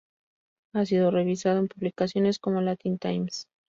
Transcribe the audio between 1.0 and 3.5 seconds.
revisado en publicaciones como Latin Times.